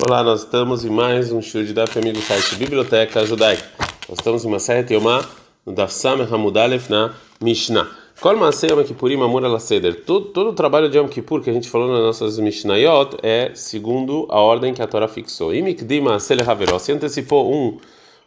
Olá, 0.00 0.22
nós 0.22 0.44
estamos 0.44 0.84
em 0.84 0.90
mais 0.90 1.32
um 1.32 1.42
show 1.42 1.60
de 1.60 1.72
Daf 1.72 1.98
Amigo 1.98 2.20
site 2.20 2.54
Biblioteca 2.54 3.26
Judaica. 3.26 3.64
Nós 4.08 4.18
estamos 4.20 4.44
em 4.44 4.46
uma 4.46 4.60
série 4.60 4.94
Yomá, 4.94 5.28
no 5.66 5.72
Daf 5.72 5.92
Sameh 5.92 6.32
Hamudalef 6.32 6.88
na 6.88 7.16
Mishnah. 7.40 7.90
Kol 8.20 8.36
Maaseh 8.36 8.68
Yom 8.68 8.84
Kippurim 8.84 9.20
Amur 9.20 9.44
Alaseder. 9.44 10.04
Todo, 10.04 10.26
todo 10.26 10.50
o 10.50 10.52
trabalho 10.52 10.88
de 10.88 10.98
Yom 10.98 11.08
Kippur 11.08 11.40
que 11.42 11.50
a 11.50 11.52
gente 11.52 11.68
falou 11.68 11.88
nas 11.88 12.00
nossas 12.00 12.38
Mishnayot 12.38 13.16
é 13.24 13.50
segundo 13.56 14.28
a 14.30 14.38
ordem 14.38 14.72
que 14.72 14.80
a 14.80 14.86
Torá 14.86 15.08
fixou. 15.08 15.52
Imikdim 15.52 16.02
Maaseh 16.02 16.48
Haveró. 16.48 16.78
Se 16.78 16.92
antecipou 16.92 17.52
um, 17.52 17.78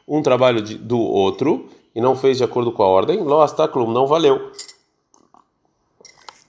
um 0.06 0.22
trabalho 0.22 0.62
de, 0.62 0.76
do 0.76 1.00
outro 1.00 1.70
e 1.96 2.02
não 2.02 2.18
fez 2.18 2.38
de 2.38 2.44
acordo 2.44 2.74
com 2.74 2.84
a 2.84 2.88
ordem, 2.88 3.24
Lo 3.24 3.40
Astaklum, 3.40 3.90
não 3.90 4.06
valeu 4.06 4.52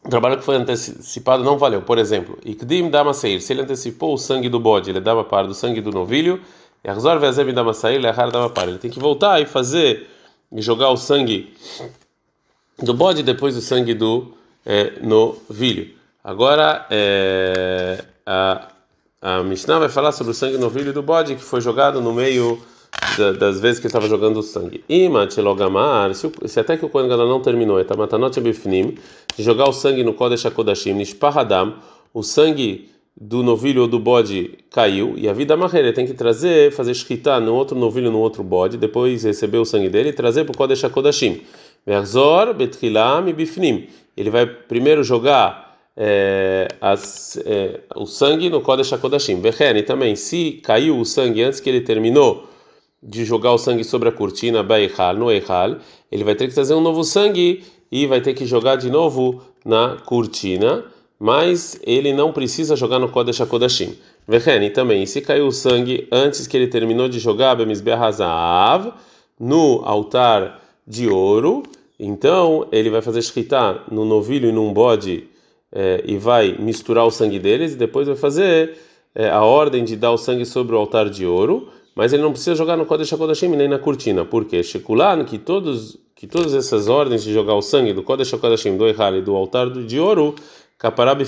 o 0.04 0.08
trabalho 0.08 0.38
que 0.38 0.44
foi 0.44 0.56
antecipado 0.56 1.44
não 1.44 1.56
valeu. 1.56 1.82
Por 1.82 1.98
exemplo, 1.98 2.38
Ikdim 2.44 2.90
Damaseir, 2.90 3.40
se 3.40 3.52
ele 3.52 3.62
antecipou 3.62 4.14
o 4.14 4.18
sangue 4.18 4.48
do 4.48 4.58
bode, 4.58 4.90
ele 4.90 5.00
dava 5.00 5.22
para 5.22 5.46
do 5.46 5.54
sangue 5.54 5.80
do 5.80 5.90
novilho, 5.90 6.40
Yarzor 6.84 7.20
Vezeb 7.20 7.52
Damaseir, 7.52 7.94
ele 7.94 8.12
dava 8.12 8.50
para. 8.50 8.70
Ele 8.70 8.78
tem 8.78 8.90
que 8.90 8.98
voltar 8.98 9.40
e 9.40 9.46
fazer, 9.46 10.08
e 10.50 10.60
jogar 10.60 10.90
o 10.90 10.96
sangue 10.96 11.54
do 12.82 12.92
bode 12.92 13.22
depois 13.22 13.54
do 13.54 13.60
sangue 13.60 13.94
do 13.94 14.34
é, 14.66 15.00
novilho. 15.00 15.94
Agora, 16.24 16.86
é, 16.90 18.04
a, 18.26 18.68
a 19.20 19.42
Mishnah 19.44 19.78
vai 19.78 19.88
falar 19.88 20.10
sobre 20.10 20.32
o 20.32 20.34
sangue 20.34 20.58
novilho 20.58 20.92
do 20.92 21.02
bode 21.02 21.36
que 21.36 21.42
foi 21.42 21.60
jogado 21.60 22.00
no 22.00 22.12
meio 22.12 22.60
das 23.38 23.60
vezes 23.60 23.78
que 23.78 23.86
ele 23.86 23.90
estava 23.90 24.08
jogando 24.08 24.38
o 24.38 24.42
sangue. 24.42 24.84
Imatilogamar, 24.88 26.14
se, 26.14 26.30
se 26.46 26.60
até 26.60 26.76
que 26.76 26.84
o 26.84 26.88
Kohen 26.88 27.08
Gadol 27.08 27.28
não 27.28 27.40
terminou, 27.40 27.80
etamatanot 27.80 28.38
bifnim, 28.40 28.94
de 29.36 29.42
jogar 29.42 29.68
o 29.68 29.72
sangue 29.72 30.02
no 30.02 30.14
Kodesh 30.14 30.46
HaKodashim, 30.46 30.92
nishpahadam, 30.94 31.74
o 32.12 32.22
sangue 32.22 32.90
do 33.18 33.42
novilho 33.42 33.82
ou 33.82 33.88
do 33.88 33.98
bode 33.98 34.58
caiu, 34.70 35.14
e 35.16 35.28
a 35.28 35.32
vida 35.32 35.56
marreira 35.56 35.92
tem 35.92 36.06
que 36.06 36.14
trazer, 36.14 36.72
fazer 36.72 36.94
shkita 36.94 37.38
no 37.40 37.54
outro 37.54 37.78
novilho, 37.78 38.10
no 38.10 38.18
outro 38.18 38.42
bode, 38.42 38.76
depois 38.78 39.24
receber 39.24 39.58
o 39.58 39.64
sangue 39.64 39.88
dele 39.88 40.10
e 40.10 40.12
trazer 40.12 40.44
para 40.44 40.52
o 40.52 40.56
Kodesh 40.56 40.84
HaKodashim. 40.84 41.42
Verzor 41.86 42.54
betchilam 42.54 43.24
bifnim. 43.32 43.88
Ele 44.16 44.30
vai 44.30 44.46
primeiro 44.46 45.02
jogar 45.02 45.76
é, 45.96 46.68
as, 46.80 47.36
é, 47.44 47.80
o 47.96 48.06
sangue 48.06 48.48
no 48.48 48.60
Kodesh 48.60 48.92
HaKodashim. 48.92 49.40
Vechene 49.40 49.82
também, 49.82 50.16
se 50.16 50.60
caiu 50.62 50.98
o 50.98 51.04
sangue 51.04 51.42
antes 51.42 51.60
que 51.60 51.68
ele 51.68 51.80
terminou 51.80 52.48
de 53.02 53.24
jogar 53.24 53.52
o 53.52 53.58
sangue 53.58 53.82
sobre 53.82 54.08
a 54.08 54.12
cortina, 54.12 54.62
Beihal, 54.62 55.16
no 55.16 55.30
Eihal, 55.30 55.76
ele 56.10 56.22
vai 56.22 56.34
ter 56.34 56.46
que 56.46 56.54
trazer 56.54 56.74
um 56.74 56.80
novo 56.80 57.02
sangue 57.02 57.64
e 57.90 58.06
vai 58.06 58.20
ter 58.20 58.32
que 58.32 58.46
jogar 58.46 58.76
de 58.76 58.90
novo 58.90 59.42
na 59.64 59.96
cortina, 60.04 60.84
mas 61.18 61.80
ele 61.84 62.12
não 62.12 62.32
precisa 62.32 62.76
jogar 62.76 62.98
no 62.98 63.08
Kodesh 63.08 63.40
HaKodashim. 63.40 63.96
Vecheni 64.26 64.70
também, 64.70 65.04
se 65.04 65.20
caiu 65.20 65.48
o 65.48 65.52
sangue 65.52 66.06
antes 66.12 66.46
que 66.46 66.56
ele 66.56 66.68
terminou 66.68 67.08
de 67.08 67.18
jogar 67.18 67.56
Bemisbehazav 67.56 68.92
no 69.38 69.82
altar 69.84 70.60
de 70.86 71.08
ouro, 71.08 71.64
então 71.98 72.66
ele 72.70 72.88
vai 72.88 73.02
fazer 73.02 73.22
shkita 73.22 73.82
no 73.90 74.04
novilho 74.04 74.48
e 74.48 74.52
num 74.52 74.72
bode 74.72 75.28
é, 75.72 76.02
e 76.06 76.16
vai 76.16 76.56
misturar 76.58 77.04
o 77.04 77.10
sangue 77.10 77.38
deles 77.38 77.72
e 77.72 77.76
depois 77.76 78.06
vai 78.06 78.16
fazer 78.16 78.76
é, 79.14 79.28
a 79.28 79.42
ordem 79.42 79.84
de 79.84 79.96
dar 79.96 80.12
o 80.12 80.18
sangue 80.18 80.44
sobre 80.44 80.74
o 80.74 80.78
altar 80.78 81.10
de 81.10 81.26
ouro 81.26 81.68
mas 81.94 82.12
ele 82.12 82.22
não 82.22 82.30
precisa 82.30 82.54
jogar 82.54 82.76
no 82.76 82.86
Kodesh 82.86 83.12
HaKodashim 83.12 83.48
nem 83.48 83.68
na 83.68 83.78
cortina. 83.78 84.24
Por 84.24 84.44
quê? 84.44 84.62
Shekulan, 84.62 85.24
que, 85.24 85.38
todos, 85.38 85.98
que 86.14 86.26
todas 86.26 86.54
essas 86.54 86.88
ordens 86.88 87.22
de 87.22 87.32
jogar 87.32 87.54
o 87.54 87.62
sangue 87.62 87.92
do 87.92 88.02
Kodesh 88.02 88.32
HaKodashim, 88.32 88.76
do 88.76 88.86
Ehal 88.88 89.16
e 89.16 89.22
do 89.22 89.34
altar 89.34 89.70
de 89.70 90.00
ouro, 90.00 90.34
Kaparab 90.78 91.22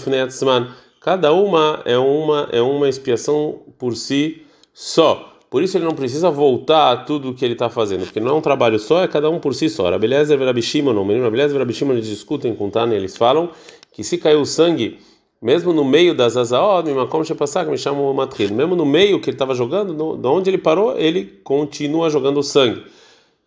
cada 1.00 1.32
uma 1.32 1.82
é 1.84 1.98
uma 1.98 2.48
é 2.50 2.62
uma 2.62 2.88
expiação 2.88 3.60
por 3.78 3.94
si 3.94 4.42
só. 4.72 5.30
Por 5.48 5.62
isso 5.62 5.76
ele 5.76 5.84
não 5.84 5.94
precisa 5.94 6.28
voltar 6.30 6.90
a 6.90 6.96
tudo 6.96 7.30
o 7.30 7.34
que 7.34 7.44
ele 7.44 7.52
está 7.52 7.70
fazendo, 7.70 8.04
porque 8.04 8.18
não 8.18 8.30
é 8.30 8.34
um 8.34 8.40
trabalho 8.40 8.76
só, 8.80 9.04
é 9.04 9.06
cada 9.06 9.30
um 9.30 9.38
por 9.38 9.54
si 9.54 9.68
só. 9.68 9.88
Rabelezer 9.88 10.40
e 10.40 10.44
Rabishimon, 10.44 10.96
o 10.96 11.04
menino 11.04 11.24
Rabelezer 11.24 11.54
e 11.54 11.58
Rabishimon, 11.60 11.92
eles 11.92 12.08
discutem 12.08 12.52
com 12.56 12.68
Tânia, 12.70 12.96
eles 12.96 13.16
falam 13.16 13.50
que 13.92 14.02
se 14.02 14.18
caiu 14.18 14.40
o 14.40 14.44
sangue 14.44 14.98
mesmo 15.44 15.74
no 15.74 15.84
meio 15.84 16.14
das 16.14 16.38
azaod, 16.38 16.88
como 17.10 17.36
passar, 17.36 17.66
que 17.66 17.70
me 17.70 17.76
chama 17.76 18.00
o 18.00 18.14
matril, 18.14 18.54
mesmo 18.54 18.74
no 18.74 18.86
meio 18.86 19.20
que 19.20 19.28
ele 19.28 19.34
estava 19.34 19.54
jogando, 19.54 19.92
no, 19.92 20.16
de 20.16 20.26
onde 20.26 20.48
ele 20.48 20.56
parou, 20.56 20.98
ele 20.98 21.38
continua 21.44 22.08
jogando 22.08 22.42
sangue 22.42 22.82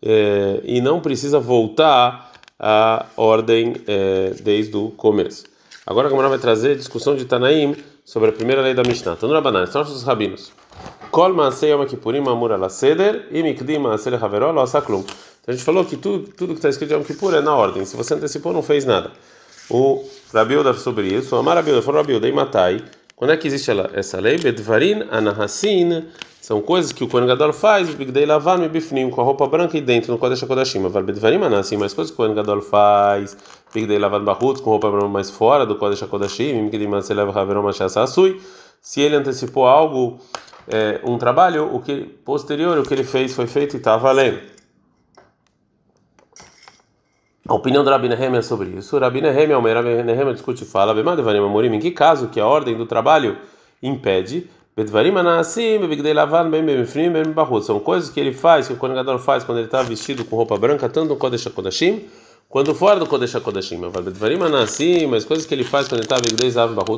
é, 0.04 0.62
e 0.64 0.80
não 0.80 1.00
precisa 1.00 1.40
voltar 1.40 2.32
à 2.60 3.04
ordem 3.18 3.74
é, 3.88 4.36
desde 4.44 4.78
o 4.78 4.92
começo. 4.92 5.46
Agora 5.88 6.06
a 6.06 6.12
Gamara 6.12 6.30
vai 6.30 6.38
trazer 6.38 6.76
discussão 6.76 7.16
de 7.16 7.26
Tanaim 7.26 7.76
sobre 8.06 8.30
a 8.30 8.32
primeira 8.32 8.62
lei 8.62 8.76
da 8.76 8.84
Mishnah. 8.84 9.16
Tanura 9.16 9.42
Banan, 9.42 9.66
são 9.66 9.82
nossos 9.82 10.04
rabinos. 10.04 10.52
Kol 11.10 11.34
maasei 11.34 11.72
yom 11.72 11.84
kippurim 11.88 12.28
amur 12.28 12.52
ala 12.52 12.70
seder 12.70 13.28
e 13.32 13.42
mikdim 13.42 13.80
maasei 13.80 14.12
lechaveró 14.12 14.52
lo 14.52 14.62
asaklum. 14.62 15.00
Então 15.00 15.48
a 15.48 15.52
gente 15.54 15.64
falou 15.64 15.84
que 15.84 15.98
tudo, 15.98 16.30
tudo 16.38 16.54
que 16.54 16.60
está 16.60 16.70
escrito 16.70 16.94
em 16.94 16.98
Yom 16.98 17.04
Kippur 17.04 17.34
é 17.34 17.42
na 17.42 17.56
ordem. 17.56 17.86
Se 17.86 17.96
você 17.96 18.14
antecipou, 18.14 18.54
não 18.54 18.62
fez 18.62 18.86
nada 18.86 19.12
o 19.70 20.04
Rabiuda 20.34 20.74
sobre 20.74 21.08
isso. 21.08 21.36
Amar 21.36 21.58
Rabiuda, 21.58 21.82
falou 21.82 22.02
Rabiuda, 22.02 22.28
e 22.28 22.32
Matai. 22.32 22.84
Quando 23.16 23.32
é 23.32 23.38
que 23.38 23.48
existe 23.48 23.72
essa 23.94 24.20
lei? 24.20 24.38
Bedvarin, 24.38 25.04
Anahassin, 25.10 26.06
são 26.40 26.62
coisas 26.62 26.92
que 26.92 27.04
o 27.04 27.08
Kohen 27.08 27.26
Gadol 27.26 27.52
faz, 27.52 27.90
Bigdei 27.94 28.26
Lavan, 28.26 28.68
Bifnim, 28.68 29.10
com 29.10 29.22
a 29.22 29.24
roupa 29.24 29.48
branca 29.48 29.78
e 29.78 29.82
dentro, 29.82 30.12
no 30.12 30.20
Kodesh 30.20 30.44
HaKodashim. 30.44 30.80
Mas 30.80 30.94
Bedvarim, 31.04 31.42
Anahassin, 31.44 31.78
mais 31.78 31.94
coisas 31.94 32.12
que 32.12 32.22
o 32.22 32.24
Kohen 32.24 32.36
Gadol 32.36 32.62
faz, 32.62 33.36
Bigdei 33.74 33.98
Lavan 33.98 34.24
Bahutz, 34.24 34.62
com 34.62 34.70
roupa 34.70 34.92
branca 34.92 35.08
mais 35.08 35.32
fora 35.32 35.66
do 35.66 35.76
Kodesh 35.76 36.04
HaKodashim, 36.04 36.62
Migdim 36.62 36.88
Maselev 36.88 37.36
Haverom 37.36 37.64
Machasa 37.64 38.04
Asui. 38.04 38.40
Se 38.80 39.02
ele 39.02 39.16
antecipou 39.16 39.66
algo, 39.66 40.20
é, 40.68 41.02
um 41.04 41.18
trabalho, 41.18 41.74
o 41.74 41.82
que 41.82 42.06
posterior, 42.24 42.78
o 42.78 42.84
que 42.84 42.94
ele 42.94 43.04
fez 43.04 43.34
foi 43.34 43.48
feito 43.48 43.76
e 43.76 43.78
está 43.78 43.98
valendo. 43.98 44.40
A 47.48 47.54
opinião 47.54 47.82
do 47.82 47.90
Rabi 47.90 48.10
Nehemia 48.10 48.42
sobre 48.42 48.72
isso. 48.72 48.98
Rabi 49.00 49.22
Nehemia, 49.22 49.58
o 49.58 49.62
Rabi 49.62 50.04
Nehemia 50.04 50.34
discute 50.34 50.64
e 50.64 50.68
fala, 50.68 50.94
em 50.94 51.80
que 51.80 51.92
caso 51.92 52.28
que 52.28 52.42
a 52.42 52.46
ordem 52.46 52.76
do 52.76 52.86
trabalho 52.86 53.38
impede, 53.82 54.50
são 57.64 57.80
coisas 57.80 58.10
que 58.10 58.20
ele 58.20 58.34
faz, 58.34 58.68
que 58.68 58.74
o 58.74 58.76
Kohen 58.76 59.18
faz 59.20 59.46
quando 59.46 59.60
ele 59.60 59.68
está 59.68 59.82
vestido 59.82 60.26
com 60.26 60.36
roupa 60.36 60.58
branca, 60.58 60.90
tanto 60.90 61.10
no 61.10 61.16
Kodesh 61.16 61.48
HaKodashim, 61.48 62.06
quando 62.50 62.76
fora 62.76 63.00
do 63.00 63.08
Kodesh 63.08 63.36
HaKodashim. 63.36 63.78
Mas 65.10 65.24
coisas 65.24 65.46
que 65.46 65.56
ele 65.56 65.64
faz 65.64 65.88
quando 65.88 66.02
ele 66.02 66.06
está 66.06 66.18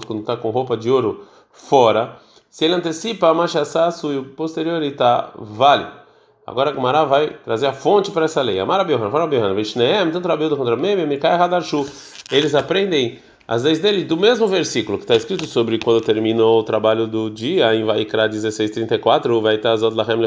quando 0.08 0.20
está 0.22 0.36
com 0.36 0.50
roupa 0.50 0.76
de 0.76 0.90
ouro 0.90 1.26
fora, 1.52 2.18
se 2.50 2.66
ele 2.66 2.74
antecipa 2.74 3.30
a 3.30 3.34
Machassasu 3.36 4.12
e 4.12 4.18
o 4.18 4.26
posterior 4.26 4.82
está 4.82 5.32
válido. 5.38 6.09
Agora 6.50 6.72
a 6.72 6.74
Gumara 6.74 7.06
vai 7.06 7.28
trazer 7.46 7.68
a 7.68 7.74
fonte 7.74 8.10
para 8.10 8.26
essa 8.26 8.42
lei. 8.42 8.60
Amara 8.60 8.84
Biohan, 8.84 9.12
fala 9.12 9.28
Biohan, 9.28 9.54
Vishneem, 9.54 10.10
tanto 10.10 10.28
Rabiuda 10.28 10.56
quanto 10.56 10.72
Rabmeim, 10.72 11.06
Mikai 11.06 11.36
Hadarshu. 11.36 11.86
Eles 12.32 12.56
aprendem 12.56 13.20
as 13.48 13.62
leis 13.62 13.78
dele 13.78 14.04
do 14.04 14.18
mesmo 14.18 14.48
versículo 14.48 14.98
que 14.98 15.04
está 15.04 15.16
escrito 15.16 15.46
sobre 15.46 15.78
quando 15.78 16.02
terminou 16.02 16.60
o 16.60 16.64
trabalho 16.64 17.06
do 17.06 17.30
dia, 17.30 17.76
em 17.76 17.84
Vaikra 17.84 18.28
16:34, 18.28 19.40
vai 19.40 19.58
estar 19.58 19.76
Zod 19.76 19.96
Lahem. 19.96 20.18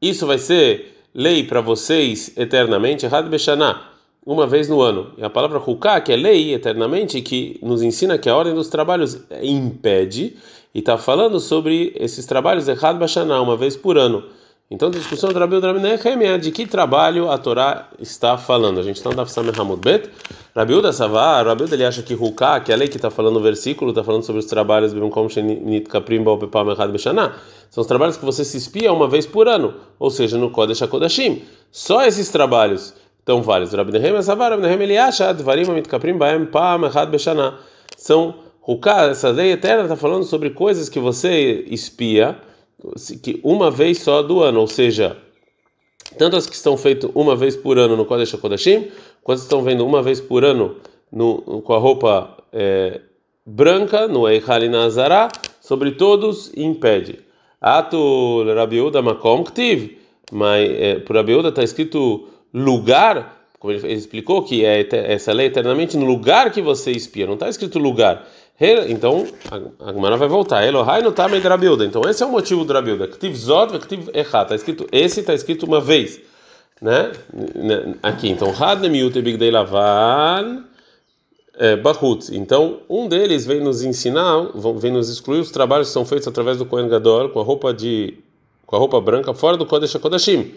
Isso 0.00 0.26
vai 0.26 0.38
ser 0.38 0.96
lei 1.14 1.44
para 1.44 1.60
vocês 1.60 2.32
eternamente, 2.34 3.04
Had 3.04 3.28
Beshaná, 3.28 3.82
uma 4.24 4.46
vez 4.46 4.66
no 4.66 4.80
ano. 4.80 5.12
E 5.18 5.22
a 5.22 5.28
palavra 5.28 5.58
Huká, 5.58 6.00
que 6.00 6.10
é 6.10 6.16
lei 6.16 6.54
eternamente, 6.54 7.20
que 7.20 7.60
nos 7.62 7.82
ensina 7.82 8.16
que 8.16 8.30
a 8.30 8.34
ordem 8.34 8.54
dos 8.54 8.70
trabalhos 8.70 9.22
impede, 9.42 10.38
e 10.74 10.78
está 10.78 10.96
falando 10.96 11.38
sobre 11.38 11.92
esses 12.00 12.24
trabalhos 12.24 12.66
Had 12.66 12.96
Beshaná, 12.96 13.42
uma 13.42 13.58
vez 13.58 13.76
por 13.76 13.98
ano. 13.98 14.24
Então, 14.68 14.90
discussão 14.90 15.32
do 15.32 15.38
Rabi 15.38 15.54
Udraminem 15.54 15.96
é 16.26 16.38
de 16.38 16.50
que 16.50 16.66
trabalho 16.66 17.30
a 17.30 17.38
Torá 17.38 17.88
está 18.00 18.36
falando. 18.36 18.80
A 18.80 18.82
gente 18.82 18.96
está 18.96 19.10
no 19.10 19.14
Dafsam 19.14 19.44
Hamud 19.56 19.80
Bet. 19.80 20.10
Rabi 20.56 20.74
Uda 20.74 20.92
Savar, 20.92 21.46
Rabi 21.46 21.66
ele 21.70 21.84
acha 21.84 22.02
que 22.02 22.14
Ruká, 22.14 22.58
que 22.58 22.72
é 22.72 22.74
a 22.74 22.78
lei 22.78 22.88
que 22.88 22.96
está 22.96 23.08
falando 23.08 23.34
no 23.34 23.40
versículo, 23.40 23.92
está 23.92 24.02
falando 24.02 24.24
sobre 24.24 24.40
os 24.40 24.46
trabalhos 24.46 24.92
são 27.70 27.82
os 27.82 27.86
trabalhos 27.86 28.16
que 28.16 28.24
você 28.24 28.44
se 28.44 28.56
espia 28.56 28.92
uma 28.92 29.06
vez 29.06 29.24
por 29.24 29.46
ano, 29.46 29.74
ou 30.00 30.10
seja, 30.10 30.36
no 30.36 30.50
Kodesh 30.50 30.82
HaKodashim. 30.82 31.42
Só 31.70 32.04
esses 32.04 32.28
trabalhos 32.30 32.92
estão 33.20 33.42
válidos. 33.42 33.72
Rabi 33.72 33.92
Nehem 33.92 34.20
Savar, 34.20 34.50
Rabi 34.50 34.62
Nehem 34.62 34.82
ele 34.82 34.98
acha 34.98 35.32
Dvarim 35.32 35.70
Mitkaprim 35.70 36.18
Baem 36.18 36.44
Pam 36.44 36.88
Echad 36.88 37.08
Beshana. 37.08 37.54
São 37.96 38.34
Ruká, 38.62 39.10
essa 39.10 39.30
lei 39.30 39.52
eterna 39.52 39.84
está 39.84 39.94
falando 39.94 40.24
sobre 40.24 40.50
coisas 40.50 40.88
que 40.88 40.98
você 40.98 41.64
espia 41.68 42.36
que 43.22 43.40
uma 43.42 43.70
vez 43.70 43.98
só 43.98 44.22
do 44.22 44.42
ano, 44.42 44.60
ou 44.60 44.66
seja, 44.66 45.16
tanto 46.18 46.36
as 46.36 46.46
que 46.46 46.54
estão 46.54 46.76
feitas 46.76 47.10
uma 47.14 47.34
vez 47.34 47.56
por 47.56 47.78
ano 47.78 47.96
no 47.96 48.04
Kodesh 48.04 48.34
HaKodashim, 48.34 48.88
quanto 49.22 49.40
estão 49.40 49.62
vendo 49.62 49.84
uma 49.84 50.02
vez 50.02 50.20
por 50.20 50.44
ano 50.44 50.76
no, 51.10 51.62
com 51.62 51.72
a 51.72 51.78
roupa 51.78 52.36
é, 52.52 53.00
branca, 53.44 54.08
no 54.08 54.28
Eichal 54.28 54.60
Nazará, 54.68 55.28
sobre 55.60 55.92
todos 55.92 56.52
impede. 56.56 57.20
Ato 57.60 58.44
Rabiuda 58.54 59.02
Makom 59.02 59.44
Ktiv, 59.44 59.98
mas 60.30 60.70
é, 60.70 60.98
por 61.00 61.16
Rabiuda 61.16 61.48
está 61.48 61.62
escrito 61.62 62.28
lugar, 62.52 63.48
como 63.58 63.72
ele 63.72 63.92
explicou 63.92 64.42
que 64.42 64.64
é 64.64 64.86
essa 65.12 65.32
lei 65.32 65.46
é 65.46 65.48
eternamente 65.48 65.96
no 65.96 66.06
lugar 66.06 66.52
que 66.52 66.62
você 66.62 66.90
espia, 66.92 67.26
não 67.26 67.34
está 67.34 67.48
escrito 67.48 67.78
lugar, 67.78 68.26
Então 68.88 69.26
a 69.80 69.92
Gemara 69.92 70.16
vai 70.16 70.28
voltar. 70.28 70.66
Elohai 70.66 71.02
no 71.02 71.12
Tamei 71.12 71.40
de 71.40 71.46
Rabiuda. 71.46 71.84
Então 71.84 72.02
esse 72.08 72.22
é 72.22 72.26
o 72.26 72.30
motivo 72.30 72.64
do 72.64 72.72
Rabiuda. 72.72 73.08
Ktiv 73.08 73.34
Zod, 73.34 73.78
Ktiv 73.78 74.08
Echá. 74.14 74.42
Está 74.42 74.54
escrito, 74.54 74.86
esse 74.90 75.20
está 75.20 75.34
escrito 75.34 75.66
uma 75.66 75.80
vez. 75.80 76.20
Né? 76.80 77.12
Aqui. 78.02 78.28
Então, 78.28 78.52
Hadnem 78.58 78.96
Yute 78.96 79.20
Bigdei 79.22 79.50
Lavan. 79.50 80.64
É, 81.58 81.74
Bahutz. 81.74 82.30
Então, 82.30 82.80
um 82.88 83.08
deles 83.08 83.46
vem 83.46 83.60
nos 83.60 83.82
ensinar, 83.82 84.50
vem 84.78 84.92
nos 84.92 85.08
excluir 85.08 85.40
os 85.40 85.50
trabalhos 85.50 85.88
que 85.88 85.94
são 85.94 86.04
feitos 86.04 86.28
através 86.28 86.58
do 86.58 86.66
Kohen 86.66 86.86
Gadol 86.86 87.30
com 87.30 87.40
a 87.40 87.42
roupa 87.42 87.72
de 87.72 88.18
com 88.66 88.76
a 88.76 88.78
roupa 88.78 89.00
branca 89.00 89.32
fora 89.32 89.56
do 89.56 89.64
Kodesh 89.64 89.94
HaKodashim, 89.94 90.52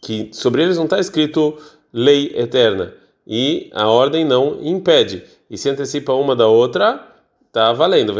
que 0.00 0.30
sobre 0.32 0.62
eles 0.62 0.76
não 0.76 0.84
está 0.84 0.98
escrito 0.98 1.58
lei 1.92 2.32
eterna 2.34 2.94
e 3.26 3.68
a 3.74 3.88
ordem 3.88 4.24
não 4.24 4.58
impede 4.62 5.24
e 5.50 5.58
se 5.58 5.68
antecipa 5.68 6.12
uma 6.14 6.34
da 6.34 6.46
outra 6.46 7.11
tá 7.52 7.72
valendo. 7.72 8.14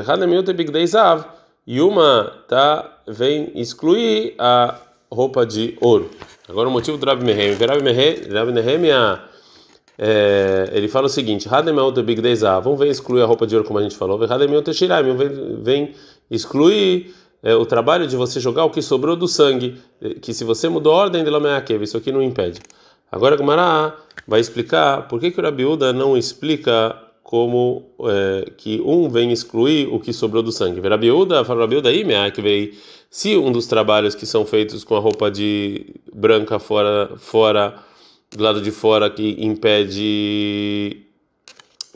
E 1.66 1.80
uma 1.80 2.32
tá 2.46 2.98
vem 3.08 3.50
excluir 3.54 4.34
a 4.38 4.76
roupa 5.10 5.46
de 5.46 5.76
ouro. 5.80 6.10
Agora 6.48 6.68
o 6.68 6.72
motivo 6.72 6.98
do 6.98 7.06
Rabi 7.06 7.24
Mehem. 7.24 7.54
Rabi 7.54 7.82
Mehem 7.82 8.90
é, 9.98 10.70
ele 10.72 10.88
fala 10.88 11.06
o 11.06 11.08
seguinte: 11.08 11.48
Vamos 11.48 12.78
ver 12.78 12.88
excluir 12.88 13.22
a 13.22 13.26
roupa 13.26 13.46
de 13.46 13.54
ouro 13.54 13.66
como 13.66 13.78
a 13.78 13.82
gente 13.82 13.96
falou. 13.96 14.18
Vem, 14.18 14.28
vem 15.62 15.94
excluir 16.30 17.14
é, 17.42 17.54
o 17.54 17.64
trabalho 17.64 18.06
de 18.06 18.16
você 18.16 18.40
jogar 18.40 18.64
o 18.64 18.70
que 18.70 18.82
sobrou 18.82 19.16
do 19.16 19.28
sangue, 19.28 19.80
que 20.20 20.32
se 20.34 20.44
você 20.44 20.68
mudou 20.68 20.92
a 20.92 20.96
ordem 20.96 21.24
de 21.24 21.30
Lameakev, 21.30 21.82
isso 21.82 21.96
aqui 21.96 22.12
não 22.12 22.22
impede. 22.22 22.60
Agora 23.10 23.36
Gumará 23.36 23.94
vai 24.26 24.40
explicar 24.40 25.06
por 25.08 25.20
que, 25.20 25.30
que 25.30 25.40
o 25.40 25.42
Rabiúda 25.42 25.92
não 25.92 26.16
explica 26.16 26.96
como 27.22 27.90
é, 28.04 28.50
que 28.56 28.80
um 28.84 29.08
vem 29.08 29.32
excluir 29.32 29.88
o 29.88 30.00
que 30.00 30.12
sobrou 30.12 30.42
do 30.42 30.52
sangue. 30.52 30.80
Rabiúda, 30.80 31.44
fala 31.44 31.62
Rabiúda 31.62 31.88
aí, 31.88 32.04
que 32.32 32.42
veio 32.42 32.74
se 33.10 33.36
um 33.36 33.52
dos 33.52 33.66
trabalhos 33.66 34.14
que 34.14 34.24
são 34.24 34.46
feitos 34.46 34.84
com 34.84 34.96
a 34.96 34.98
roupa 34.98 35.30
de 35.30 35.94
branca 36.12 36.58
fora 36.58 37.12
fora 37.18 37.78
do 38.30 38.42
lado 38.42 38.60
de 38.60 38.70
fora 38.70 39.10
que 39.10 39.36
impede 39.38 41.06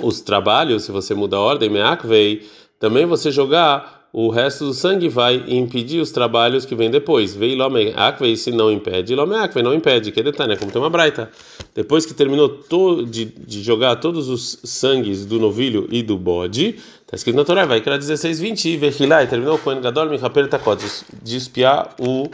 os 0.02 0.20
trabalhos, 0.20 0.82
se 0.82 0.92
você 0.92 1.14
muda 1.14 1.36
a 1.36 1.40
ordem, 1.40 1.70
meakvei, 1.70 2.46
também 2.78 3.06
você 3.06 3.30
jogar 3.30 3.95
o 4.12 4.30
resto 4.30 4.64
do 4.64 4.72
sangue 4.72 5.08
vai 5.08 5.44
impedir 5.46 6.00
os 6.00 6.10
trabalhos 6.10 6.64
que 6.64 6.74
vêm 6.74 6.90
depois. 6.90 7.34
Vei 7.34 7.54
lome 7.54 7.92
akvei, 7.94 8.36
se 8.36 8.50
não 8.50 8.72
impede, 8.72 9.14
lome 9.14 9.34
akvei 9.34 9.62
não 9.62 9.74
impede. 9.74 10.10
Que 10.10 10.22
detalhe, 10.22 10.50
né? 10.50 10.56
Como 10.56 10.70
tem 10.70 10.80
uma 10.80 10.88
braita. 10.88 11.30
Depois 11.74 12.06
que 12.06 12.14
terminou 12.14 12.48
to, 12.48 13.04
de, 13.04 13.26
de, 13.26 13.62
jogar 13.62 13.96
todos 13.96 14.28
os 14.28 14.58
sangues 14.64 15.26
do 15.26 15.38
novilho 15.38 15.86
e 15.90 16.02
do 16.02 16.16
bode, 16.16 16.76
está 17.02 17.14
escrito 17.14 17.36
na 17.36 17.44
Torá, 17.44 17.66
vai 17.66 17.80
criar 17.80 17.98
16, 17.98 18.40
20, 18.40 18.64
e 18.64 18.74
e 18.76 19.26
terminou 19.26 19.58
com 19.58 19.70
o 19.70 20.10
Michaper 20.10 20.48
Takot, 20.48 20.78
de 21.22 21.36
espiar 21.36 21.94
o 22.00 22.30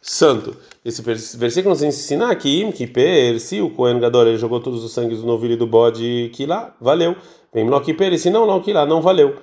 santo. 0.00 0.56
Esse 0.84 1.02
versículo 1.36 1.74
nos 1.74 1.82
ensina 1.82 2.32
que 2.36 2.60
Im 2.60 2.70
Kiper, 2.70 3.40
se 3.40 3.60
o 3.60 3.70
Kohen 3.70 3.98
Gadol 3.98 4.28
ele 4.28 4.38
jogou 4.38 4.60
todos 4.60 4.84
os 4.84 4.92
sangues 4.92 5.18
do 5.18 5.26
novilho 5.26 5.54
e 5.54 5.56
do 5.56 5.66
bode, 5.66 6.30
que 6.34 6.46
lá, 6.46 6.74
valeu. 6.80 7.16
Vem 7.52 7.68
Lo 7.68 7.80
Kiper, 7.80 8.12
e 8.12 8.18
se 8.18 8.30
não, 8.30 8.46
não, 8.46 8.60
que 8.60 8.72
lá, 8.72 8.84
não 8.86 9.00
valeu 9.00 9.34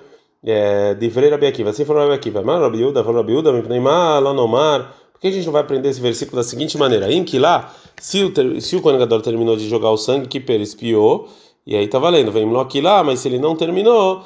Divrei 0.98 1.30
Rabi 1.30 1.46
Akiva, 1.46 1.70
assim 1.70 1.84
falou 1.84 2.02
Rabi 2.02 2.14
Akiva, 2.14 2.42
mas 2.42 2.60
Rabi 2.60 2.80
Yuda, 2.80 3.04
falou 3.04 3.20
Rabi 3.20 3.32
Yuda, 3.32 3.52
Mipneimar, 3.52 4.20
Lanomar, 4.20 4.92
por 5.12 5.20
que 5.20 5.28
a 5.28 5.30
gente 5.30 5.44
não 5.44 5.52
vai 5.52 5.62
aprender 5.62 5.88
esse 5.88 6.00
versículo 6.00 6.36
da 6.36 6.42
seguinte 6.42 6.76
maneira? 6.76 7.12
Em 7.12 7.22
que 7.22 7.38
lá, 7.38 7.72
se 8.00 8.24
o, 8.24 8.60
se 8.60 8.74
o 8.74 8.82
terminou 9.22 9.56
de 9.56 9.68
jogar 9.68 9.90
o 9.90 9.96
sangue, 9.96 10.26
que 10.26 10.40
espiou, 10.54 11.28
e 11.64 11.76
aí 11.76 11.86
tá 11.86 12.00
valendo, 12.00 12.32
vem 12.32 12.44
Loki 12.44 12.80
lá, 12.80 13.04
mas 13.04 13.20
se 13.20 13.28
ele 13.28 13.38
não 13.38 13.54
terminou, 13.54 14.22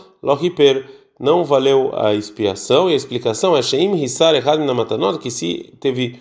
Per 0.57 0.87
não 1.21 1.45
valeu 1.45 1.91
a 1.95 2.15
expiação, 2.15 2.89
e 2.89 2.95
a 2.95 2.97
explicação 2.97 3.57
é 3.57 3.63
Sheim 3.63 4.03
Hissar 4.03 4.35
Errad 4.35 4.61
na 4.61 4.73
Matanot, 4.73 5.19
que 5.19 5.31
se 5.31 5.73
teve 5.81 6.21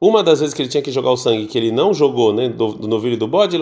uma 0.00 0.22
das 0.22 0.40
vezes 0.40 0.54
que 0.54 0.62
ele 0.62 0.68
tinha 0.68 0.82
que 0.82 0.92
jogar 0.92 1.10
o 1.10 1.16
sangue, 1.16 1.46
que 1.46 1.56
ele 1.56 1.72
não 1.72 1.94
jogou, 1.94 2.32
né, 2.32 2.48
do, 2.48 2.72
do 2.72 2.86
novilho 2.86 3.16
do 3.16 3.26
bode, 3.26 3.56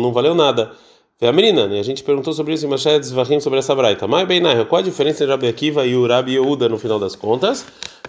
não 0.00 0.12
valeu 0.12 0.34
nada. 0.34 0.72
Foi 1.16 1.28
a 1.28 1.32
menina, 1.32 1.68
né? 1.68 1.78
A 1.78 1.82
gente 1.84 2.02
perguntou 2.02 2.32
sobre 2.32 2.54
isso 2.54 2.66
em 2.66 2.68
Mashed 2.68 3.04
Zvahim 3.04 3.38
sobre 3.38 3.60
essa 3.60 3.74
braita. 3.74 4.08
Mas 4.08 4.26
bem, 4.26 4.42
qual 4.68 4.80
a 4.80 4.84
diferença 4.84 5.22
entre 5.22 5.32
Rabi 5.32 5.46
Akiva 5.46 5.86
e 5.86 5.94
o 5.94 6.06
Rabi 6.06 6.32
Yehuda 6.32 6.68
no 6.68 6.76
final 6.76 6.98
das 6.98 7.14
contas? 7.14 7.64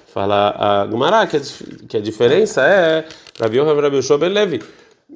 Fala 0.07 0.55
a 0.57 0.85
Gumará 0.85 1.27
que, 1.27 1.39
que 1.87 1.97
a 1.97 2.01
diferença 2.01 2.61
é 2.65 3.05
Rabi 3.39 3.57
Yohav 3.57 3.77
e 3.77 3.81
Rabi 3.81 3.97
Yoshua 3.97 4.17
Ben 4.17 4.29
Levi. 4.29 4.59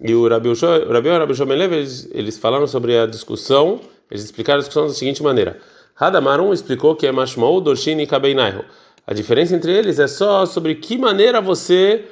E 0.02 0.14
o 0.14 0.28
Rabi 0.28 0.50
Yoshua 0.50 0.86
e 0.88 0.94
Rabi 0.94 1.10
Yoshua 1.10 1.46
Ben 1.48 1.58
Levi, 1.58 1.76
eles, 1.78 2.10
eles 2.12 2.38
falaram 2.38 2.68
sobre 2.68 2.96
a 2.96 3.08
discussão, 3.08 3.80
eles 4.12 4.24
explicaram 4.24 4.58
a 4.58 4.60
discussão 4.60 4.88
da 4.88 4.94
seguinte 4.94 5.24
maneira. 5.24 5.58
Hadamar 6.00 6.40
um 6.40 6.54
explicou 6.54 6.96
que 6.96 7.08
é 7.08 7.12
Mashmou, 7.12 7.60
Dorshin 7.60 7.98
e 8.00 8.06
Kabeinaiho. 8.06 8.64
A 9.08 9.14
diferença 9.14 9.56
entre 9.56 9.72
eles 9.72 9.98
é 9.98 10.08
só 10.08 10.46
sobre 10.46 10.76
que 10.76 10.96
maneira 10.96 11.42
você 11.42 12.06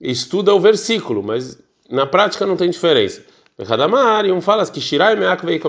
estuda 0.00 0.54
o 0.54 0.60
versículo, 0.60 1.22
mas 1.22 1.58
na 1.90 2.06
prática 2.06 2.46
não 2.46 2.56
tem 2.56 2.70
diferença. 2.70 3.22
Hadamar, 3.56 4.26
e 4.26 4.32
um 4.32 4.40
fala 4.40 4.66
que 4.66 4.80
Shirai 4.80 5.14
Meakvei 5.14 5.60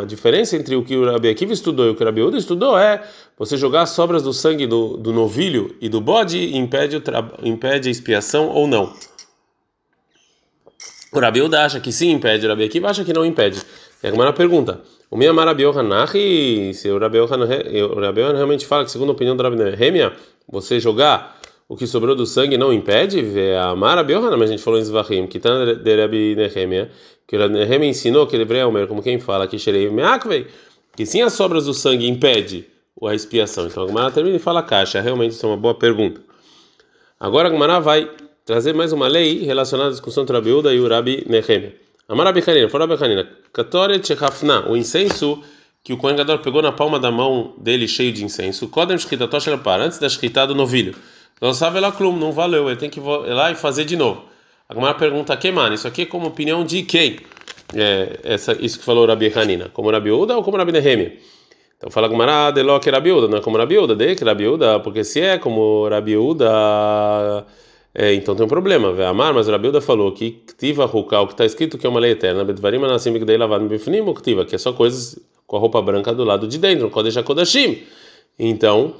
A 0.00 0.04
diferença 0.04 0.56
entre 0.56 0.76
o 0.76 0.84
que 0.84 0.96
o 0.96 1.10
Rabi 1.10 1.28
Akiva 1.28 1.52
estudou 1.52 1.86
e 1.86 1.90
o 1.90 1.94
que 1.96 2.02
o 2.02 2.06
Rabi 2.06 2.22
Uda 2.22 2.38
estudou 2.38 2.78
é 2.78 3.02
você 3.36 3.56
jogar 3.56 3.82
as 3.82 3.90
sobras 3.90 4.22
do 4.22 4.32
sangue 4.32 4.64
do, 4.64 4.96
do 4.96 5.12
novilho 5.12 5.74
e 5.80 5.88
do 5.88 6.00
bode 6.00 6.56
impede, 6.56 6.96
o 6.96 7.02
impede 7.42 7.88
a 7.88 7.90
expiação 7.90 8.48
ou 8.48 8.68
não. 8.68 8.92
O 11.12 11.18
Rabi 11.18 11.42
Uda 11.42 11.64
acha 11.64 11.80
que 11.80 11.90
sim 11.90 12.12
impede, 12.12 12.46
o 12.46 12.48
Rabi 12.48 12.64
Akiva 12.64 12.90
acha 12.90 13.04
que 13.04 13.12
não 13.12 13.26
impede. 13.26 13.60
E 14.04 14.06
agora 14.06 14.32
pergunta: 14.32 14.82
o 15.10 15.16
meu 15.16 15.32
Amar 15.32 15.48
Rabi 15.48 15.64
se 16.74 16.88
o 16.88 16.98
Rabi 16.98 17.18
Yohanan 17.18 18.34
realmente 18.34 18.66
fala 18.66 18.84
que, 18.84 18.90
segundo 18.92 19.08
a 19.08 19.12
opinião 19.12 19.36
do 19.36 19.42
Rabi 19.42 19.56
Nehemia, 19.56 20.12
você 20.48 20.78
jogar 20.78 21.40
o 21.68 21.76
que 21.76 21.88
sobrou 21.88 22.14
do 22.14 22.24
sangue 22.24 22.56
não 22.56 22.72
impede? 22.72 23.20
A 23.58 23.70
Amar 23.70 23.96
Rabi 23.96 24.12
Yohanan, 24.12 24.36
mas 24.36 24.48
a 24.48 24.52
gente 24.52 24.62
falou 24.62 24.78
em 24.78 24.84
Zvahim, 24.84 25.26
que 25.26 25.38
está 25.38 25.74
de 25.74 25.96
Rabi 26.00 26.36
Nehemia 26.36 26.88
que 27.26 27.36
o 27.36 27.48
Rebbe 27.48 27.86
ensinou 27.86 28.26
que 28.26 28.36
ele 28.36 28.44
Omer, 28.64 28.86
como 28.86 29.02
quem 29.02 29.18
fala 29.18 29.46
que 29.48 29.58
Sherei 29.58 29.90
Meakvei, 29.90 30.46
que 30.96 31.04
sim 31.04 31.22
as 31.22 31.32
sobras 31.32 31.66
do 31.66 31.74
sangue 31.74 32.08
impede 32.08 32.66
a 33.06 33.14
expiação. 33.14 33.66
Então 33.66 33.82
a 33.82 33.86
Gumara 33.86 34.10
termina 34.10 34.36
e 34.36 34.38
fala 34.38 34.62
caixa. 34.62 35.00
Realmente 35.00 35.32
isso 35.32 35.44
é 35.44 35.48
uma 35.48 35.56
boa 35.56 35.74
pergunta. 35.74 36.20
Agora 37.18 37.48
a 37.48 37.50
Gumara 37.50 37.80
vai 37.80 38.10
trazer 38.44 38.72
mais 38.72 38.92
uma 38.92 39.08
lei 39.08 39.42
relacionada 39.44 39.90
à 39.90 39.92
discussão 39.92 40.22
entre 40.22 40.34
Rabiuda 40.34 40.72
e 40.72 40.80
o 40.80 40.88
Rabi 40.88 41.26
Rabi 42.24 42.42
Hanina, 42.46 42.68
fora 42.68 42.86
Rabi 42.86 43.28
Katore 43.52 44.00
Chechafna, 44.02 44.70
o 44.70 44.76
incenso 44.76 45.42
que 45.82 45.92
o 45.92 45.96
Kohen 45.96 46.16
pegou 46.42 46.62
na 46.62 46.72
palma 46.72 46.98
da 46.98 47.10
mão 47.10 47.54
dele 47.58 47.88
cheio 47.88 48.12
de 48.12 48.24
incenso, 48.24 48.68
Kodem 48.68 48.98
Shkitatosh 48.98 49.46
para 49.62 49.84
antes 49.84 49.98
da 49.98 50.08
Shkita 50.08 50.46
do 50.46 50.54
novilho. 50.54 50.94
Não 51.40 51.52
sabe 51.52 51.80
lá 51.80 51.92
não 52.18 52.32
valeu, 52.32 52.68
ele 52.68 52.76
tem 52.76 52.88
que 52.88 52.98
ir 52.98 53.02
lá 53.02 53.50
e 53.50 53.54
fazer 53.54 53.84
de 53.84 53.96
novo. 53.96 54.24
A 54.68 54.74
Gemara 54.74 54.94
pergunta 54.94 55.36
que 55.36 55.52
mano, 55.52 55.74
isso 55.74 55.86
aqui 55.86 56.02
é 56.02 56.06
como 56.06 56.26
opinião 56.26 56.64
de 56.64 56.82
quem? 56.82 57.20
É, 57.74 58.18
essa, 58.24 58.52
isso 58.60 58.78
que 58.78 58.84
falou 58.84 59.06
Rabi 59.06 59.32
Hanina, 59.34 59.68
como 59.72 59.90
Rabi 59.90 60.10
Uda 60.10 60.36
ou 60.36 60.42
como 60.42 60.56
Rabi 60.56 60.72
Nehemia? 60.72 61.16
Então 61.76 61.90
fala 61.90 62.08
Gemara, 62.08 62.50
de 62.50 62.62
lo 62.62 62.80
que 62.80 62.90
Rabi 62.90 63.12
Uda, 63.12 63.28
não 63.28 63.38
é 63.38 63.40
como 63.40 63.56
Rabi 63.58 63.78
Uda, 63.78 63.94
de 63.94 64.16
que 64.16 64.24
Rabi 64.24 64.48
Uda, 64.48 64.80
porque 64.80 65.04
se 65.04 65.20
é 65.20 65.38
como 65.38 65.88
Rabi 65.88 66.16
Uda, 66.16 67.46
é, 67.94 68.12
então 68.14 68.34
tem 68.34 68.44
um 68.44 68.48
problema. 68.48 68.88
Amar, 69.06 69.32
mas 69.32 69.46
Rabi 69.46 69.68
Uda 69.68 69.80
falou 69.80 70.10
que 70.12 70.42
Ktiva 70.46 70.84
Rukal, 70.84 71.26
que 71.28 71.34
está 71.34 71.44
escrito 71.44 71.78
que 71.78 71.86
é 71.86 71.88
uma 71.88 72.00
lei 72.00 72.12
eterna, 72.12 72.44
Bedvarim 72.44 72.82
Anassim 72.82 73.12
Bigdei 73.12 73.36
Lavado 73.36 73.66
Bifnim, 73.66 74.02
Ktiva, 74.14 74.44
que 74.44 74.54
é 74.54 74.58
só 74.58 74.72
coisas 74.72 75.18
com 75.46 75.56
a 75.56 75.60
roupa 75.60 75.80
branca 75.80 76.12
do 76.12 76.24
lado 76.24 76.48
de 76.48 76.58
dentro, 76.58 76.90
Kodesh 76.90 77.16
Kodashim. 77.22 77.84
Então, 78.38 78.94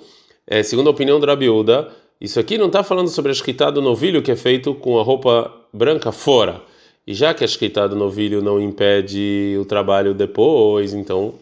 é, 0.46 0.62
segundo 0.62 0.86
a 0.86 0.90
opinião 0.90 1.18
do 1.18 1.26
Rabi 1.26 1.48
Uda, 1.48 1.88
isso 2.20 2.40
aqui 2.40 2.56
não 2.56 2.66
está 2.66 2.82
falando 2.82 3.08
sobre 3.08 3.30
a 3.30 3.32
escrita 3.32 3.70
do 3.70 3.82
novilho 3.82 4.22
que 4.22 4.30
é 4.30 4.36
feito 4.36 4.74
com 4.74 4.98
a 4.98 5.02
roupa 5.02 5.52
branca 5.72 6.10
fora. 6.12 6.62
E 7.06 7.14
já 7.14 7.32
que 7.32 7.44
a 7.44 7.46
escrita 7.46 7.88
do 7.88 7.94
novilho 7.94 8.42
não 8.42 8.60
impede 8.60 9.56
o 9.60 9.64
trabalho 9.64 10.12
depois, 10.12 10.92
então 10.92 11.34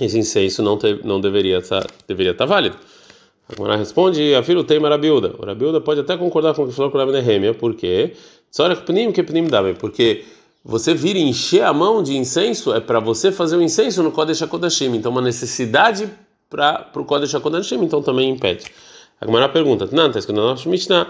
esse 0.00 0.18
incenso 0.18 0.62
não, 0.62 0.78
te, 0.78 1.00
não 1.04 1.20
deveria 1.20 1.58
estar 1.58 1.82
tá, 1.82 1.88
deveria 2.06 2.34
tá 2.34 2.44
válido. 2.44 2.76
Agora 3.48 3.76
responde, 3.76 4.34
a 4.34 4.42
filho 4.42 4.64
tem 4.64 4.78
Marabiúda. 4.78 5.34
O 5.38 5.44
Rabiúda 5.44 5.80
pode 5.80 6.00
até 6.00 6.16
concordar 6.16 6.54
com 6.54 6.62
o 6.62 6.68
que 6.68 6.72
falou 6.72 6.90
com 6.90 6.98
o 6.98 7.12
Nehemia, 7.12 7.52
porque 7.54 8.14
porque 9.78 10.24
você 10.64 10.94
vir 10.94 11.16
encher 11.16 11.62
a 11.62 11.72
mão 11.72 12.02
de 12.02 12.16
incenso 12.16 12.72
é 12.72 12.80
para 12.80 13.00
você 13.00 13.32
fazer 13.32 13.56
o 13.56 13.62
incenso 13.62 14.02
no 14.02 14.12
Kodesh 14.12 14.42
HaKodashim. 14.42 14.94
Então, 14.94 15.10
uma 15.12 15.20
necessidade 15.20 16.08
para 16.48 16.88
o 16.94 17.04
Kodesh 17.04 17.34
HaKodashim, 17.34 17.82
então 17.82 18.00
também 18.00 18.30
impede. 18.30 18.64
A 19.24 19.26
Gemara 19.26 19.48
pergunta, 19.48 19.88
não, 19.90 20.08
está 20.08 20.18
escrito 20.18 20.36
na 20.36 20.48
nossa 20.48 20.68
Mishnah, 20.68 21.08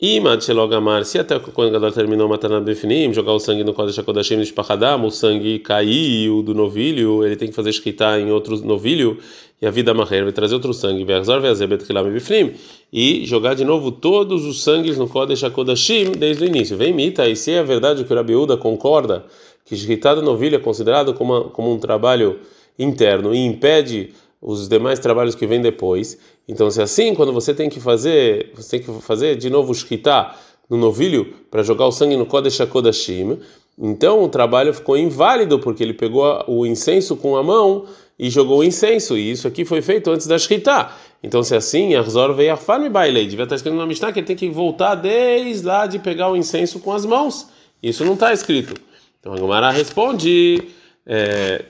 Imad 0.00 0.44
Shelogamar, 0.44 1.04
se 1.04 1.18
até 1.18 1.40
quando 1.40 1.70
o 1.70 1.72
Gadol 1.72 1.90
terminou 1.90 2.28
matando 2.28 2.60
Befinim, 2.60 3.12
jogar 3.12 3.32
o 3.32 3.40
sangue 3.40 3.64
no 3.64 3.74
Kodesh 3.74 3.98
HaKodashim 3.98 4.40
de 4.40 4.52
Pachadam, 4.52 5.04
o 5.04 5.10
sangue 5.10 5.58
caiu 5.58 6.40
do 6.40 6.54
novilho, 6.54 7.26
ele 7.26 7.34
tem 7.34 7.48
que 7.48 7.54
fazer 7.56 7.70
escritar 7.70 8.20
em 8.20 8.30
outro 8.30 8.64
novilho, 8.64 9.18
e 9.60 9.66
a 9.66 9.72
vida 9.72 9.92
Maher 9.92 10.22
vai 10.22 10.32
trazer 10.32 10.54
outro 10.54 10.72
sangue, 10.72 11.02
Verzor 11.02 11.40
Vezebet 11.40 11.84
Kilam 11.84 12.08
Befinim, 12.12 12.52
e 12.92 13.26
jogar 13.26 13.54
de 13.54 13.64
novo 13.64 13.90
todos 13.90 14.44
os 14.44 14.62
sangues 14.62 14.96
no 14.96 15.08
Kodesh 15.08 15.42
HaKodashim 15.42 16.12
desde 16.12 16.44
o 16.44 16.46
início. 16.46 16.76
Vem 16.76 16.92
mita, 16.92 17.28
e 17.28 17.34
se 17.34 17.50
é 17.50 17.64
verdade 17.64 18.04
que 18.04 18.12
o 18.12 18.14
Rabiúda 18.14 18.56
concorda 18.56 19.24
que 19.64 19.74
escritar 19.74 20.14
do 20.14 20.22
novilho 20.22 20.54
é 20.54 20.60
considerado 20.60 21.12
como, 21.12 21.50
como 21.50 21.72
um 21.72 21.78
trabalho 21.80 22.38
interno 22.78 23.34
e 23.34 23.38
impede 23.44 24.12
os 24.40 24.68
demais 24.68 24.98
trabalhos 24.98 25.34
que 25.34 25.46
vêm 25.46 25.60
depois. 25.60 26.18
Então, 26.46 26.70
se 26.70 26.80
é 26.80 26.84
assim, 26.84 27.14
quando 27.14 27.32
você 27.32 27.52
tem 27.52 27.68
que 27.68 27.80
fazer, 27.80 28.52
você 28.54 28.78
tem 28.78 28.86
que 28.86 29.02
fazer 29.02 29.36
de 29.36 29.50
novo 29.50 29.74
shkita 29.74 30.34
no 30.70 30.76
novilho 30.76 31.34
para 31.50 31.62
jogar 31.62 31.86
o 31.86 31.92
sangue 31.92 32.16
no 32.16 32.26
Kodesh 32.26 32.60
HaKodashim, 32.60 33.38
então 33.78 34.22
o 34.22 34.28
trabalho 34.28 34.74
ficou 34.74 34.96
inválido 34.96 35.58
porque 35.58 35.82
ele 35.82 35.94
pegou 35.94 36.44
o 36.46 36.66
incenso 36.66 37.16
com 37.16 37.36
a 37.36 37.42
mão 37.42 37.86
e 38.18 38.28
jogou 38.28 38.58
o 38.58 38.64
incenso, 38.64 39.16
e 39.16 39.30
isso 39.30 39.46
aqui 39.46 39.64
foi 39.64 39.80
feito 39.80 40.10
antes 40.10 40.26
da 40.26 40.36
shkita. 40.36 40.90
Então, 41.22 41.42
se 41.42 41.54
é 41.54 41.58
assim, 41.58 41.94
Arzor 41.94 42.34
veio 42.34 42.52
a 42.52 42.56
farm 42.56 42.88
bailei, 42.88 43.26
devia 43.26 43.44
estar 43.44 43.54
escrito 43.54 43.76
na 43.76 43.86
Mishnah 43.86 44.12
que 44.12 44.18
ele 44.18 44.26
tem 44.26 44.36
que 44.36 44.48
voltar 44.50 44.96
desde 44.96 45.64
lá 45.64 45.86
de 45.86 45.98
pegar 46.00 46.30
o 46.30 46.36
incenso 46.36 46.80
com 46.80 46.92
as 46.92 47.06
mãos. 47.06 47.48
Isso 47.80 48.04
não 48.04 48.14
está 48.14 48.32
escrito. 48.32 48.74
Então, 49.20 49.32
a 49.32 49.36
Gomara 49.38 49.70
responde. 49.70 50.68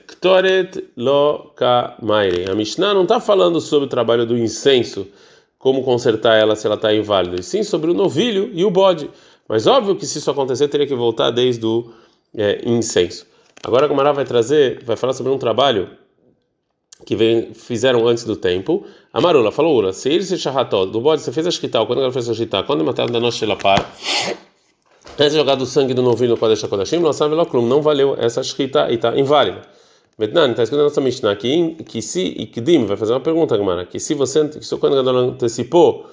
Ktoret 0.05 0.91
lo 0.97 1.53
kamaire. 1.55 2.49
A 2.49 2.55
Mishnah 2.55 2.93
não 2.93 3.03
está 3.03 3.21
falando 3.21 3.61
sobre 3.61 3.85
o 3.85 3.89
trabalho 3.89 4.25
do 4.25 4.37
incenso, 4.37 5.07
como 5.57 5.81
consertar 5.81 6.37
ela 6.37 6.55
se 6.55 6.65
ela 6.65 6.75
está 6.75 6.93
inválida, 6.93 7.39
e 7.39 7.43
sim 7.43 7.63
sobre 7.63 7.89
o 7.89 7.93
novilho 7.93 8.49
e 8.53 8.65
o 8.65 8.71
bode. 8.71 9.09
Mas 9.47 9.65
óbvio 9.65 9.95
que 9.95 10.05
se 10.05 10.17
isso 10.17 10.29
acontecer, 10.29 10.67
teria 10.67 10.85
que 10.85 10.93
voltar 10.93 11.31
desde 11.31 11.65
o 11.65 11.91
é, 12.35 12.61
incenso. 12.65 13.25
Agora 13.63 13.85
a 13.85 13.87
Gomara 13.87 14.13
vai 14.13 14.25
trazer, 14.25 14.83
vai 14.83 14.95
falar 14.95 15.13
sobre 15.13 15.31
um 15.31 15.37
trabalho 15.37 15.89
que 17.05 17.15
vem, 17.15 17.53
fizeram 17.53 18.05
antes 18.07 18.25
do 18.25 18.35
tempo. 18.35 18.85
A 19.13 19.21
Marula 19.21 19.51
falou: 19.51 19.75
Ura, 19.77 19.93
se 19.93 20.09
ele 20.09 20.23
se 20.23 20.37
charrató 20.37 20.85
do 20.85 20.99
bode, 20.99 21.21
você 21.21 21.31
fez 21.31 21.47
a 21.47 21.51
shkita, 21.51 21.85
quando 21.85 22.01
ela 22.01 22.11
fez 22.11 22.29
a 22.29 22.33
shkita, 22.33 22.63
quando 22.63 22.83
mataram 22.83 23.11
da 23.11 23.19
nossa 23.19 23.45
para 23.55 23.89
antes 25.23 25.33
de 25.33 25.39
jogar 25.39 25.55
do 25.55 25.65
sangue 25.65 25.93
do 25.93 26.01
novilho 26.01 26.31
no 26.31 26.37
Kodesh 26.37 26.63
HaKodashim, 26.63 26.99
não 26.99 27.13
sabe 27.13 27.35
não 27.35 27.81
valeu 27.81 28.15
essa 28.17 28.41
shkita 28.41 28.89
e 28.89 28.95
está 28.95 29.17
inválida. 29.17 29.61
Metnan, 30.19 30.51
está 30.51 30.63
escrito 30.63 30.79
na 30.79 30.83
nossa 30.83 30.99
Mishnah 30.99 31.31
aqui, 31.31 31.77
que 31.85 32.01
se 32.01 32.21
Ikdim, 32.21 32.85
vai 32.85 32.97
fazer 32.97 33.13
uma 33.13 33.21
pergunta, 33.21 33.55
Gamara, 33.55 33.85
que 33.85 34.01
se 34.01 34.13
você, 34.13 34.45
que 34.49 34.65
se 34.65 34.75
o 34.75 34.77
Kohen 34.77 34.95
antecipou 34.95 36.07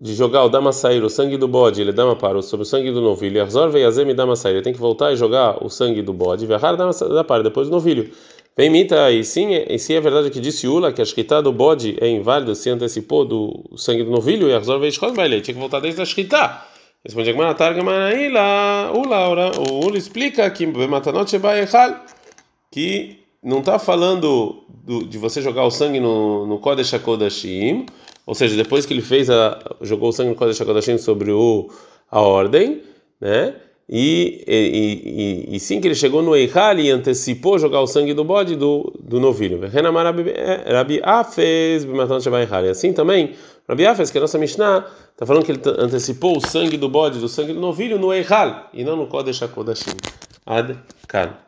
de 0.00 0.14
jogar 0.14 0.44
o 0.44 0.48
Damasair, 0.48 1.04
o 1.04 1.08
sangue 1.08 1.36
do 1.36 1.46
bode, 1.46 1.80
ele 1.80 1.92
dama 1.92 2.16
para 2.16 2.42
sobre 2.42 2.64
o 2.64 2.66
sangue 2.66 2.90
do 2.90 3.00
novilho, 3.00 3.40
Arzor 3.40 3.70
Veiazem 3.70 4.12
Damasair, 4.16 4.56
ele 4.56 4.64
tem 4.64 4.72
que 4.72 4.80
voltar 4.80 5.12
e 5.12 5.16
jogar 5.16 5.64
o 5.64 5.70
sangue 5.70 6.02
do 6.02 6.12
bode, 6.12 6.44
Verrar 6.44 6.74
da 6.74 7.24
para 7.24 7.44
depois 7.44 7.68
do 7.68 7.72
novilho. 7.72 8.10
Vem 8.56 8.68
mita, 8.68 9.12
e 9.12 9.22
sim, 9.22 9.54
e 9.54 9.78
sim 9.78 9.94
é 9.94 10.00
verdade 10.00 10.28
que 10.30 10.40
disse 10.40 10.66
Ula 10.66 10.92
que 10.92 11.00
a 11.00 11.04
shkita 11.04 11.40
do 11.40 11.52
bode 11.52 11.96
é 12.00 12.08
inválida 12.08 12.52
se 12.54 12.68
antecipou 12.68 13.24
do 13.24 13.64
sangue 13.76 14.02
do 14.02 14.10
novilho, 14.10 14.48
e 14.48 14.54
Arzor 14.54 14.80
Veishkon 14.80 15.14
ele 15.18 15.40
tinha 15.40 15.54
que 15.54 15.60
voltar 15.60 15.78
desde 15.78 16.02
a 16.02 16.04
shkita. 16.04 16.75
Responde 17.06 17.30
a 17.30 17.32
Gemara, 17.32 17.54
Targama 17.54 18.12
Ila, 18.12 18.90
Ula, 18.92 19.52
o 19.60 19.86
Ula 19.86 19.96
explica 19.96 20.50
que 20.50 20.66
Bematanot 20.66 21.30
Shebaiechal, 21.30 22.04
que 22.68 23.20
não 23.40 23.60
está 23.60 23.78
falando 23.78 24.64
do, 24.68 25.06
de 25.06 25.16
você 25.16 25.40
jogar 25.40 25.62
o 25.62 25.70
sangue 25.70 26.00
no, 26.00 26.48
no 26.48 26.58
Kodesh 26.58 26.92
HaKodashim, 26.94 27.86
ou 28.26 28.34
seja, 28.34 28.56
depois 28.56 28.84
que 28.84 28.92
ele 28.92 29.02
fez 29.02 29.30
a, 29.30 29.56
jogou 29.82 30.08
o 30.08 30.12
sangue 30.12 30.30
no 30.30 30.34
Kodesh 30.34 30.60
HaKodashim 30.60 30.98
sobre 30.98 31.30
o, 31.30 31.70
a 32.10 32.20
ordem, 32.20 32.82
né? 33.20 33.54
E, 33.88 34.44
e, 34.48 35.46
e, 35.52 35.56
e, 35.56 35.60
sim 35.60 35.80
que 35.80 35.86
ele 35.86 35.94
chegou 35.94 36.20
no 36.20 36.34
Eichal 36.34 36.76
e 36.80 36.90
antecipou 36.90 37.56
jogar 37.56 37.80
o 37.80 37.86
sangue 37.86 38.12
do 38.14 38.24
bode 38.24 38.56
do, 38.56 38.92
do 39.00 39.20
novilho. 39.20 39.60
Rabi 40.72 41.00
Afes 41.04 41.84
E 41.84 42.68
assim 42.68 42.92
também, 42.92 43.34
Rabi 43.68 43.86
Afes, 43.86 44.10
que 44.10 44.18
é 44.18 44.20
a 44.20 44.22
nossa 44.22 44.38
Mishnah, 44.38 44.84
está 45.12 45.24
falando 45.24 45.44
que 45.44 45.52
ele 45.52 45.60
antecipou 45.78 46.36
o 46.36 46.40
sangue 46.40 46.76
do 46.76 46.88
bode 46.88 47.20
do 47.20 47.28
sangue 47.28 47.52
do 47.52 47.60
novilho 47.60 47.96
no 47.96 48.12
Eichal 48.12 48.70
e 48.74 48.82
não 48.82 48.96
no 48.96 49.06
Kodesh 49.06 49.40
HaKodashim. 49.42 49.92
Ad 50.44 50.76
Kan. 51.06 51.45